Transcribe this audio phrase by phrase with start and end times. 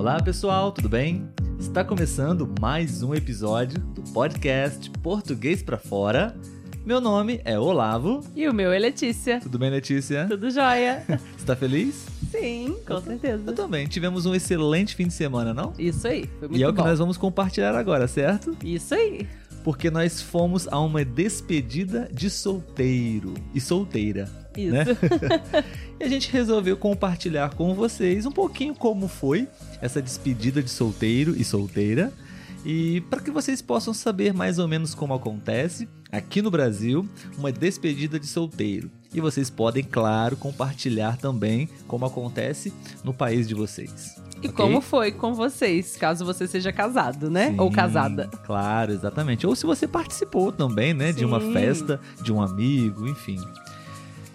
[0.00, 1.28] Olá pessoal, tudo bem?
[1.58, 6.34] Está começando mais um episódio do podcast Português para Fora.
[6.86, 8.24] Meu nome é Olavo.
[8.34, 9.40] E o meu é Letícia.
[9.40, 10.26] Tudo bem, Letícia?
[10.26, 11.04] Tudo jóia.
[11.36, 12.06] Está feliz?
[12.30, 13.42] Sim, com eu, certeza.
[13.46, 13.86] Eu também.
[13.86, 15.74] Tivemos um excelente fim de semana, não?
[15.78, 16.82] Isso aí, foi muito E é o bom.
[16.82, 18.56] que nós vamos compartilhar agora, certo?
[18.64, 19.28] Isso aí.
[19.62, 24.30] Porque nós fomos a uma despedida de solteiro e solteira.
[24.56, 24.72] Isso.
[24.72, 24.84] Né?
[26.00, 29.48] e a gente resolveu compartilhar com vocês um pouquinho como foi
[29.80, 32.12] essa despedida de solteiro e solteira.
[32.64, 37.08] E para que vocês possam saber mais ou menos como acontece aqui no Brasil
[37.38, 38.90] uma despedida de solteiro.
[39.12, 42.72] E vocês podem, claro, compartilhar também como acontece
[43.02, 44.16] no país de vocês.
[44.42, 44.52] E ok?
[44.52, 47.54] como foi com vocês, caso você seja casado, né?
[47.58, 48.28] Ou Sim, casada.
[48.46, 49.46] Claro, exatamente.
[49.46, 51.52] Ou se você participou também, né, de uma Sim.
[51.52, 53.38] festa, de um amigo, enfim.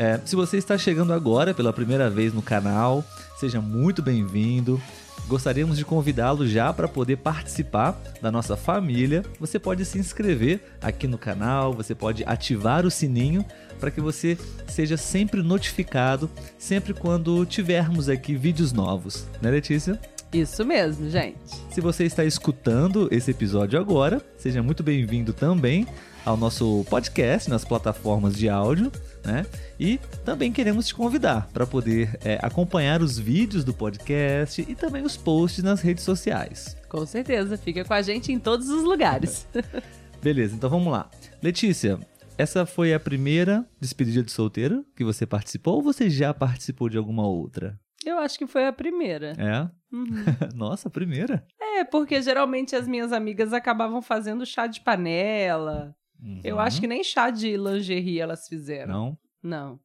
[0.00, 3.04] É, se você está chegando agora pela primeira vez no canal,
[3.36, 4.80] seja muito bem-vindo.
[5.26, 9.24] Gostaríamos de convidá-lo já para poder participar da nossa família.
[9.40, 13.44] Você pode se inscrever aqui no canal, você pode ativar o sininho
[13.80, 14.38] para que você
[14.68, 20.00] seja sempre notificado sempre quando tivermos aqui vídeos novos, né, Letícia?
[20.32, 21.38] Isso mesmo, gente.
[21.70, 25.88] Se você está escutando esse episódio agora, seja muito bem-vindo também
[26.24, 28.92] ao nosso podcast nas plataformas de áudio,
[29.28, 29.46] né?
[29.78, 35.02] E também queremos te convidar para poder é, acompanhar os vídeos do podcast e também
[35.02, 36.76] os posts nas redes sociais.
[36.88, 37.58] Com certeza.
[37.58, 39.46] Fica com a gente em todos os lugares.
[40.22, 41.10] Beleza, então vamos lá.
[41.42, 42.00] Letícia,
[42.36, 46.96] essa foi a primeira despedida de solteiro que você participou ou você já participou de
[46.96, 47.78] alguma outra?
[48.04, 49.34] Eu acho que foi a primeira.
[49.36, 49.68] É?
[49.94, 50.24] Uhum.
[50.54, 51.44] Nossa, a primeira?
[51.60, 55.94] É, porque geralmente as minhas amigas acabavam fazendo chá de panela.
[56.42, 56.60] Eu Uhum.
[56.62, 58.92] acho que nem chá de lingerie elas fizeram.
[58.92, 59.18] Não?
[59.42, 59.80] Não.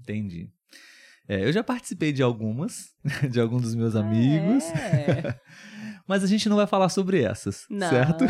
[0.00, 0.48] Entendi.
[1.28, 2.90] É, eu já participei de algumas,
[3.30, 5.38] de alguns dos meus amigos, É.
[6.06, 7.88] mas a gente não vai falar sobre essas, Não.
[7.90, 8.24] certo?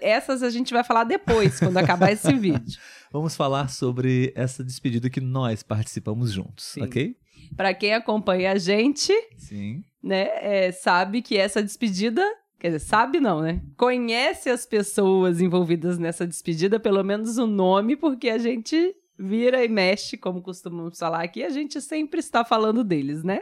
[0.00, 2.78] Essas a gente vai falar depois, quando acabar esse vídeo.
[3.12, 6.82] Vamos falar sobre essa despedida que nós participamos juntos, Sim.
[6.82, 7.16] ok?
[7.56, 9.82] Pra quem acompanha a gente, Sim.
[10.02, 12.24] né, é, sabe que essa despedida.
[12.60, 13.62] Quer dizer, sabe não, né?
[13.76, 19.68] Conhece as pessoas envolvidas nessa despedida, pelo menos o nome, porque a gente vira e
[19.68, 23.40] mexe, como costumamos falar aqui, a gente sempre está falando deles, né?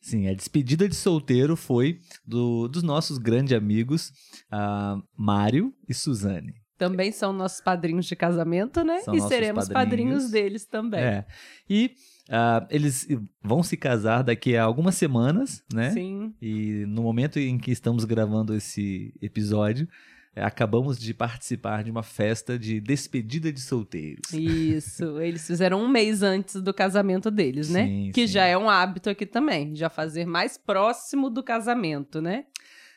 [0.00, 4.12] Sim, a despedida de solteiro foi do- dos nossos grandes amigos,
[4.50, 6.54] ah, Mário e Suzane.
[6.76, 9.00] Também são nossos padrinhos de casamento, né?
[9.00, 9.72] São e seremos padrinhos.
[10.24, 11.00] padrinhos deles também.
[11.00, 11.24] É.
[11.70, 11.92] E
[12.34, 13.06] ah, eles
[13.42, 15.90] vão se casar daqui a algumas semanas, né?
[15.90, 16.32] Sim.
[16.40, 19.86] E no momento em que estamos gravando esse episódio,
[20.34, 24.32] acabamos de participar de uma festa de despedida de solteiros.
[24.32, 27.84] Isso, eles fizeram um mês antes do casamento deles, né?
[27.84, 28.32] Sim, que sim.
[28.32, 32.46] já é um hábito aqui também, já fazer mais próximo do casamento, né?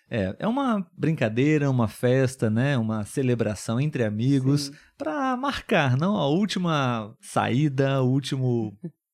[0.10, 2.78] É, é uma brincadeira, uma festa, né?
[2.78, 8.78] Uma celebração entre amigos para marcar, não a última saída, o último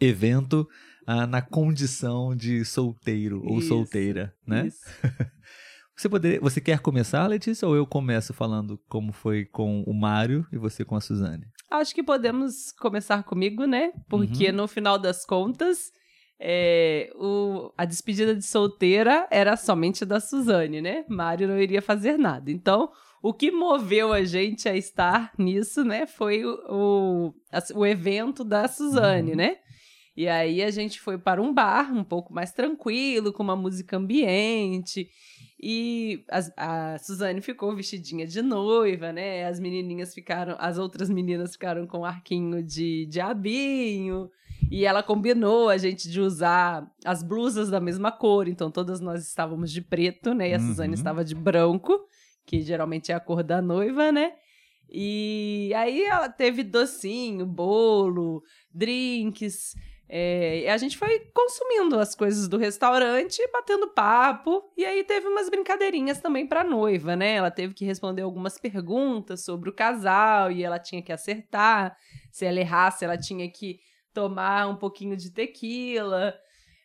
[0.00, 0.66] evento
[1.06, 4.66] ah, na condição de solteiro ou Isso, solteira, né?
[4.68, 4.80] Isso.
[5.96, 10.46] Você poderia, você quer começar, Letícia, ou eu começo falando como foi com o Mário
[10.50, 11.44] e você com a Suzane?
[11.70, 13.92] Acho que podemos começar comigo, né?
[14.08, 14.56] Porque Uhum.
[14.56, 15.90] no final das contas,
[16.40, 21.04] é, o- a despedida de solteira era somente da Suzane, né?
[21.06, 22.50] Mário não iria fazer nada.
[22.50, 22.90] Então,
[23.22, 26.06] o que moveu a gente a estar nisso, né?
[26.06, 29.36] Foi o, o, a- o evento da Suzane, Uhum.
[29.36, 29.56] né?
[30.16, 33.96] E aí a gente foi para um bar um pouco mais tranquilo, com uma música
[33.96, 35.08] ambiente.
[35.62, 39.46] E as- a Suzane ficou vestidinha de noiva, né?
[39.46, 44.30] As menininhas ficaram, as outras meninas ficaram com arquinho de diabinho.
[44.70, 48.46] E ela combinou a gente de usar as blusas da mesma cor.
[48.48, 50.50] Então todas nós estávamos de preto, né?
[50.50, 50.66] E a Uhum.
[50.66, 51.98] Suzane estava de branco,
[52.46, 54.32] que geralmente é a cor da noiva, né?
[54.92, 58.42] E aí ela teve docinho, bolo,
[58.74, 59.74] drinks.
[60.12, 64.68] É, a gente foi consumindo as coisas do restaurante, batendo papo.
[64.76, 67.34] E aí teve umas brincadeirinhas também pra noiva, né?
[67.34, 71.96] Ela teve que responder algumas perguntas sobre o casal e ela tinha que acertar.
[72.32, 73.78] Se ela errasse, ela tinha que
[74.12, 76.34] tomar um pouquinho de tequila.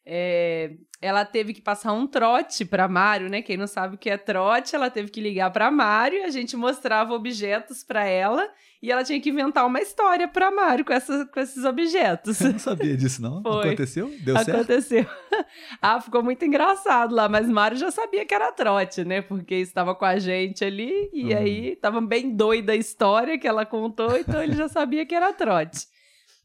[0.08, 0.72] É,
[1.02, 3.42] ela teve que passar um trote para Mário, né?
[3.42, 6.56] Quem não sabe o que é trote, ela teve que ligar para Mário, a gente
[6.56, 8.48] mostrava objetos para ela
[8.84, 12.40] e ela tinha que inventar uma história para Mário com, essa, com esses objetos.
[12.40, 13.42] Eu não sabia disso, não?
[13.42, 13.68] Foi.
[13.68, 14.14] Aconteceu?
[14.20, 14.52] Deu certo?
[14.58, 15.06] Aconteceu.
[15.82, 19.22] ah, ficou muito engraçado lá, mas Mário já sabia que era trote, né?
[19.24, 21.38] Porque estava com a gente ali e Uhum.
[21.38, 25.34] aí estava bem doida a história que ela contou, então ele já sabia que era
[25.34, 25.88] trote.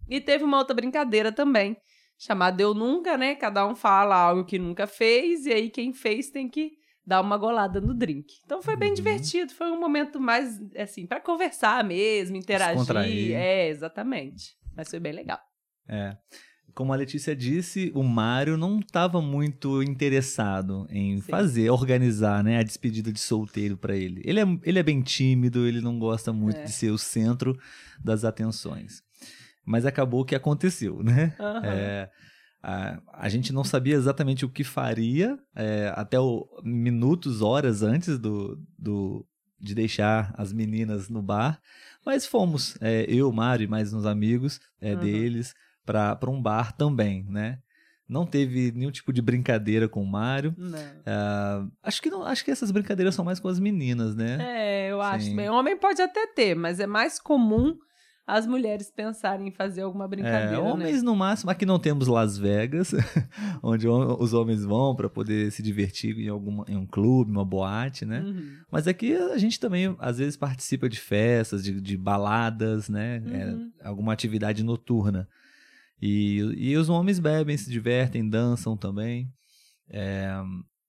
[0.09, 1.77] E teve uma outra brincadeira também,
[2.23, 3.35] chamado Eu Nunca, né?
[3.35, 6.73] Cada um fala algo que nunca fez, e aí quem fez tem que
[7.05, 8.35] dar uma golada no drink.
[8.45, 8.95] Então foi bem Uhum.
[8.95, 12.77] divertido, foi um momento mais, assim, para conversar mesmo, interagir.
[13.35, 14.55] É, exatamente.
[14.77, 15.41] Mas foi bem legal.
[15.89, 16.15] É.
[16.75, 21.23] Como a Letícia disse, o Mário não estava muito interessado em Sim.
[21.31, 24.23] fazer, organizar, né, a despedida de solteiro para ele.
[24.25, 26.65] Ele é, ele é bem tímido, ele não gosta muito É.
[26.65, 27.59] de ser o centro
[27.99, 29.03] das atenções.
[29.71, 31.33] Mas acabou que aconteceu, né?
[31.39, 31.61] Aham.
[31.65, 32.11] É,
[32.63, 38.19] a, a gente não sabia exatamente o que faria é, até o, minutos, horas antes
[38.19, 39.25] do, do,
[39.61, 41.61] de deixar as meninas no bar,
[42.05, 44.97] mas fomos, é, eu, Mário e mais uns amigos Uhum.
[44.97, 45.55] deles,
[45.87, 47.59] para um bar também, né?
[48.09, 50.53] Não teve nenhum tipo de brincadeira com o Mário.
[51.07, 54.37] Ah, acho, que não, acho que essas brincadeiras são mais com as meninas, né?
[54.41, 55.27] É, eu acho.
[55.27, 55.37] Sim.
[55.37, 57.79] Bem, homem pode até ter, mas é mais comum
[58.37, 60.59] as mulheres pensarem em fazer alguma brincadeira, É, né?
[60.59, 61.51] homens no máximo.
[61.51, 62.93] Aqui não temos Las Vegas,
[63.63, 68.05] onde os homens vão para poder se divertir em, alguma, em um clube, uma boate,
[68.05, 68.21] né?
[68.21, 68.57] Uhum.
[68.71, 73.23] Mas aqui a gente também às vezes participa de festas, de, de baladas, né?
[73.25, 73.73] Uhum.
[73.83, 75.29] É, alguma atividade noturna.
[76.01, 79.31] E, e os homens bebem, se divertem, dançam também.
[79.89, 80.31] É,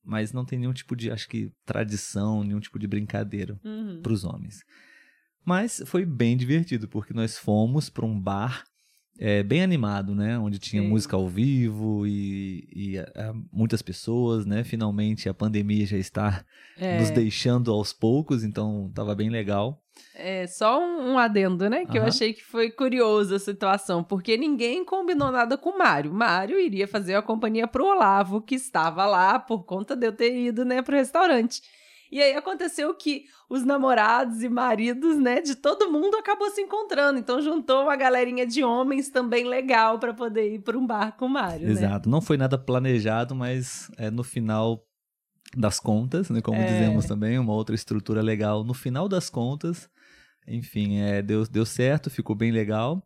[0.04, 4.00] mas não tem nenhum tipo de, acho que, tradição, nenhum tipo de brincadeira Uhum.
[4.02, 4.60] para os homens.
[5.46, 8.64] Mas foi bem divertido, porque nós fomos para um bar
[9.20, 10.38] é, bem animado, né?
[10.38, 10.90] Onde tinha Sim.
[10.90, 14.64] música ao vivo e, e, é, muitas pessoas, né?
[14.64, 16.44] Finalmente a pandemia já está
[16.80, 19.80] É, nos deixando aos poucos, então tava bem legal.
[20.16, 21.86] é, só um, um adendo, né?
[21.86, 22.08] Que eu Aham.
[22.08, 26.14] achei que foi curioso a situação, porque ninguém combinou nada com o Mário.
[26.14, 30.36] Mário iria fazer a companhia pro Olavo, que estava lá por conta de eu ter
[30.36, 31.62] ido, né, pro restaurante.
[32.12, 37.18] E aí aconteceu que os namorados e maridos, né, de todo mundo acabou se encontrando.
[37.18, 41.26] Então juntou uma galerinha de homens também legal pra poder ir pra um bar com
[41.26, 41.72] o Mário, né?
[41.72, 42.10] Exato.
[42.10, 44.84] Não foi nada planejado, mas é, no final
[45.56, 46.42] das contas, né?
[46.42, 46.66] Como É.
[46.66, 48.64] dizemos também, uma outra estrutura legal.
[48.64, 49.90] No final das contas,
[50.46, 53.02] enfim, é, deu, deu certo, ficou bem legal.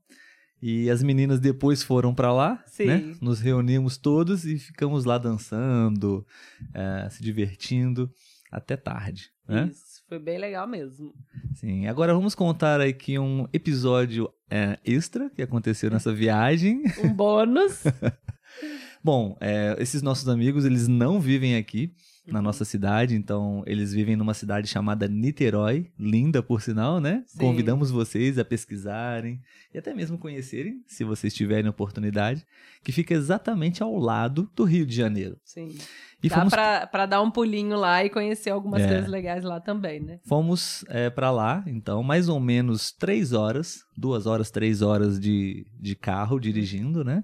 [0.61, 2.85] E as meninas depois foram pra lá, Sim.
[2.85, 3.15] né?
[3.21, 6.25] Nos reunimos todos e ficamos lá dançando,
[6.73, 8.09] é, se divertindo
[8.57, 9.69] até tarde, né?
[9.71, 11.13] Isso, foi bem legal mesmo.
[11.53, 16.83] Sim, agora vamos contar aqui um episódio é, extra que aconteceu nessa viagem.
[17.03, 17.83] Um bônus.
[19.03, 21.93] Bom, é, esses nossos amigos, eles não vivem aqui
[22.25, 22.45] na Uhum.
[22.45, 27.23] nossa cidade, então eles vivem numa cidade chamada Niterói, linda por sinal, né?
[27.27, 27.37] Sim.
[27.37, 29.39] Convidamos vocês a pesquisarem
[29.71, 32.43] e até mesmo conhecerem, se vocês tiverem oportunidade,
[32.83, 35.37] que fica exatamente ao lado do Rio de Janeiro.
[35.45, 35.77] Sim.
[36.25, 38.87] E Dá fomos pra, pra dar um pulinho lá e conhecer algumas É.
[38.87, 40.19] coisas legais lá também, né?
[40.27, 45.67] Fomos é, para lá, então, mais ou menos três horas, duas horas, três horas de,
[45.79, 47.23] de carro dirigindo, né?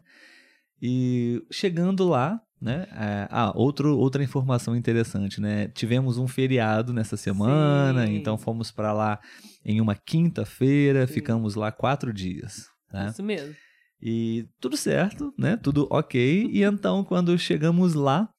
[0.79, 2.85] E chegando lá, né?
[2.91, 5.67] é, ah, outro, outra informação interessante, né?
[5.69, 8.15] Tivemos um feriado nessa semana, Sim.
[8.17, 9.19] então fomos para lá
[9.65, 13.07] em uma quinta-feira, ficamos lá quatro dias, né?
[13.11, 13.55] Isso mesmo.
[13.99, 15.57] E tudo certo, né?
[15.57, 16.49] Tudo ok.
[16.51, 18.29] E então, quando chegamos lá,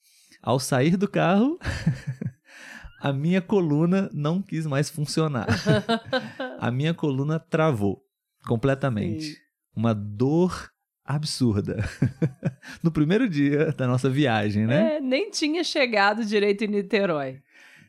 [0.43, 1.59] ao sair do carro,
[3.00, 5.47] a minha coluna não quis mais funcionar.
[6.59, 8.03] a minha coluna travou
[8.47, 9.25] completamente.
[9.25, 9.37] Sim.
[9.75, 10.71] Uma dor
[11.05, 11.82] absurda.
[12.82, 14.96] no primeiro dia da nossa viagem, né?
[14.96, 17.41] É, nem tinha chegado direito em Niterói.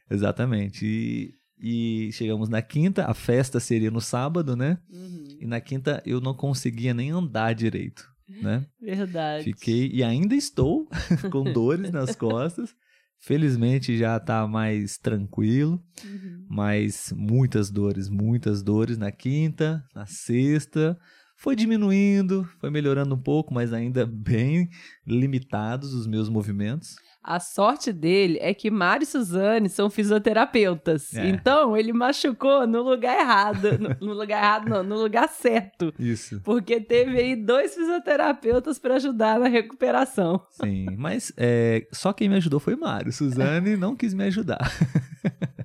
[0.09, 0.85] Exatamente.
[0.85, 4.77] E, e chegamos na quinta, a festa seria no sábado, né?
[4.89, 8.65] Uhum, E na quinta eu não conseguia nem andar direito, né?
[8.81, 9.43] verdade.
[9.43, 10.87] Fiquei e ainda estou
[11.31, 12.73] com dores nas costas.
[13.19, 16.45] Felizmente já tá mais tranquilo, Uhum.
[16.49, 20.97] mas muitas dores, muitas dores na quinta, na sexta.
[21.37, 24.69] Foi diminuindo, foi melhorando um pouco, mas ainda bem
[25.07, 26.95] limitados os meus movimentos.
[27.23, 31.13] A sorte dele é que Mário e Suzane são fisioterapeutas.
[31.15, 31.29] É.
[31.29, 33.79] Então, ele machucou no lugar errado.
[33.79, 35.93] No, no lugar errado, não, no lugar certo.
[35.97, 36.41] Isso.
[36.41, 40.41] Porque teve aí dois fisioterapeutas para ajudar na recuperação.
[40.49, 43.11] Sim, mas é, só quem me ajudou foi Mário.
[43.13, 44.59] Suzane não quis me ajudar.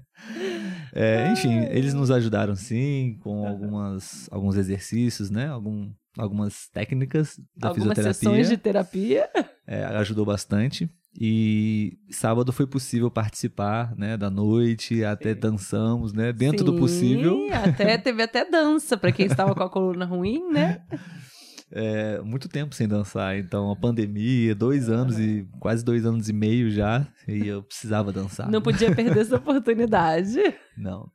[0.92, 5.46] É, enfim, eles nos ajudaram sim com algumas, alguns exercícios, né?
[5.48, 8.14] Algum, algumas técnicas da Algumas fisioterapia.
[8.14, 9.28] sessões de terapia.
[9.66, 10.90] É, ajudou bastante.
[11.20, 15.40] E sábado foi possível participar, né, da noite, até Sim.
[15.40, 17.48] dançamos, né, dentro do Sim, possível.
[17.52, 20.80] Até teve até dança para quem estava com a coluna ruim, né?
[21.70, 26.32] É, muito tempo sem dançar, então a pandemia, dois anos e quase dois anos e
[26.32, 28.50] meio já, e eu precisava dançar.
[28.50, 30.38] Não podia perder essa oportunidade.
[30.76, 31.10] Não.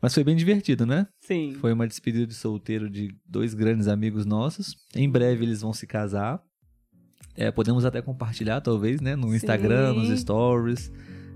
[0.00, 1.08] Mas foi bem divertido, né?
[1.20, 1.54] Sim.
[1.54, 4.76] Foi uma despedida de solteiro de dois grandes amigos nossos.
[4.94, 6.40] Em breve eles vão se casar.
[7.38, 9.14] É, podemos até compartilhar, talvez, né?
[9.14, 9.98] No Instagram, Sim.
[10.10, 10.90] nos stories,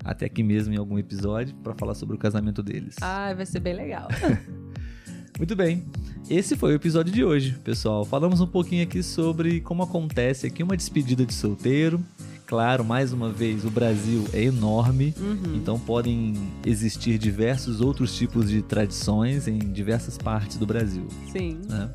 [0.05, 2.97] até aqui mesmo em algum episódio, para falar sobre o casamento deles.
[3.01, 4.09] Ai, vai ser bem legal.
[5.39, 5.85] Muito bem.
[6.29, 8.05] Esse foi o episódio de hoje, pessoal.
[8.05, 12.01] Falamos um pouquinho aqui sobre como acontece aqui uma despedida de solteiro.
[12.47, 15.55] Claro, mais uma vez, o Brasil é enorme, Uhum.
[15.57, 16.35] então podem
[16.67, 21.07] existir diversos outros tipos de tradições em diversas partes do Brasil.
[21.31, 21.61] Sim.
[21.69, 21.89] né?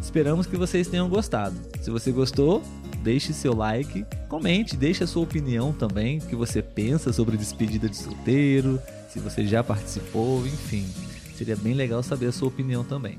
[0.00, 1.54] Esperamos que vocês tenham gostado.
[1.80, 2.62] Se você gostou,
[3.02, 7.88] deixe seu like, comente, deixe a sua opinião também, o que você pensa sobre despedida
[7.88, 10.86] de solteiro, se você já participou, enfim.
[11.36, 13.18] Seria bem legal saber a sua opinião também.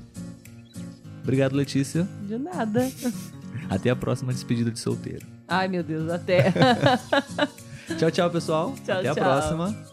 [1.22, 2.06] Obrigado, Letícia.
[2.26, 2.90] De nada.
[3.70, 5.24] Até a próxima despedida de solteiro.
[5.48, 6.52] Ai, meu Deus, até.
[7.98, 8.74] Tchau, tchau, pessoal.
[8.84, 9.24] Tchau, Até a tchau.
[9.24, 9.91] próxima.